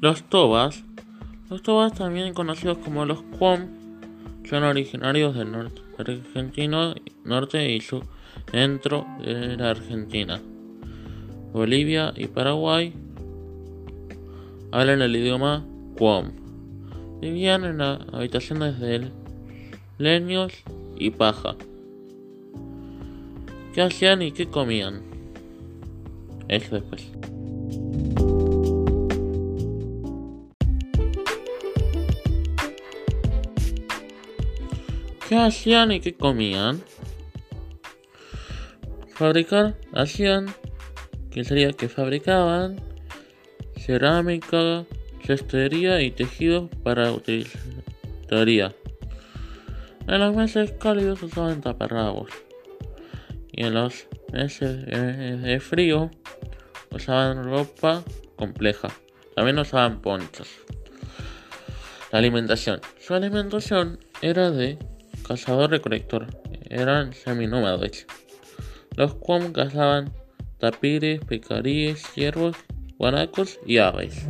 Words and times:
Los 0.00 0.22
tobas, 0.22 0.84
los 1.50 1.60
tobas 1.62 1.92
también 1.92 2.32
conocidos 2.32 2.78
como 2.78 3.04
los 3.04 3.20
Quom, 3.36 3.66
son 4.48 4.62
originarios 4.62 5.34
del 5.34 5.50
norte 5.50 5.82
argentino, 5.98 6.94
norte 7.24 7.74
y 7.74 7.80
sur, 7.80 8.04
dentro 8.52 9.04
de 9.20 9.56
la 9.56 9.70
Argentina. 9.70 10.40
Bolivia 11.52 12.12
y 12.16 12.28
Paraguay 12.28 12.94
hablan 14.70 15.02
el 15.02 15.16
idioma 15.16 15.66
Quom. 15.96 16.30
Vivían 17.20 17.64
en 17.64 17.78
la 17.78 17.94
habitaciones 18.12 18.78
de 18.78 19.10
leños 19.98 20.52
y 20.96 21.10
paja. 21.10 21.56
¿Qué 23.74 23.82
hacían 23.82 24.22
y 24.22 24.30
qué 24.30 24.46
comían? 24.46 25.02
Eso 26.46 26.76
después. 26.76 27.10
¿Qué 35.28 35.36
hacían 35.36 35.92
y 35.92 36.00
qué 36.00 36.14
comían? 36.14 36.82
Fabricar, 39.10 39.76
hacían, 39.92 40.46
que 41.30 41.44
sería 41.44 41.70
que 41.72 41.90
fabricaban 41.90 42.80
cerámica, 43.76 44.86
cestería 45.22 46.00
y 46.00 46.12
tejidos 46.12 46.70
para 46.82 47.12
utilizaría. 47.12 48.74
En 50.06 50.20
los 50.20 50.34
meses 50.34 50.72
cálidos 50.80 51.22
usaban 51.22 51.60
taparrabos 51.60 52.30
y 53.52 53.66
en 53.66 53.74
los 53.74 54.06
meses 54.32 54.86
de 54.86 55.60
frío 55.60 56.10
usaban 56.90 57.44
ropa 57.44 58.02
compleja. 58.36 58.88
También 59.36 59.58
usaban 59.58 60.00
ponchos. 60.00 60.48
La 62.12 62.18
alimentación. 62.18 62.80
Su 62.98 63.12
alimentación 63.12 63.98
era 64.22 64.50
de 64.50 64.78
cazador-recolector. 65.28 66.26
Eran 66.70 67.12
seminómades. 67.12 68.06
Los 68.96 69.14
cuales 69.14 69.52
cazaban 69.52 70.12
tapires, 70.58 71.20
pecaríes, 71.24 72.02
ciervos, 72.02 72.56
guanacos 72.98 73.60
y 73.64 73.78
aves. 73.78 74.26